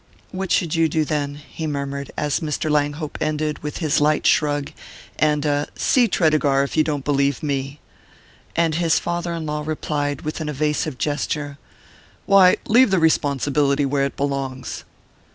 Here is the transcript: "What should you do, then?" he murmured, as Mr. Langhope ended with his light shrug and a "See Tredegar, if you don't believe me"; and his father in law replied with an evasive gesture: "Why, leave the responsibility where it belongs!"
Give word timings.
"What 0.31 0.51
should 0.51 0.73
you 0.73 0.89
do, 0.89 1.05
then?" 1.05 1.35
he 1.47 1.67
murmured, 1.67 2.09
as 2.17 2.39
Mr. 2.39 2.71
Langhope 2.71 3.19
ended 3.21 3.59
with 3.61 3.77
his 3.77 4.01
light 4.01 4.25
shrug 4.25 4.71
and 5.19 5.45
a 5.45 5.67
"See 5.75 6.07
Tredegar, 6.07 6.63
if 6.63 6.75
you 6.75 6.83
don't 6.83 7.05
believe 7.05 7.43
me"; 7.43 7.79
and 8.55 8.73
his 8.73 8.97
father 8.97 9.31
in 9.33 9.45
law 9.45 9.61
replied 9.63 10.21
with 10.23 10.41
an 10.41 10.49
evasive 10.49 10.97
gesture: 10.97 11.59
"Why, 12.25 12.55
leave 12.65 12.89
the 12.89 12.97
responsibility 12.97 13.85
where 13.85 14.05
it 14.05 14.17
belongs!" 14.17 14.85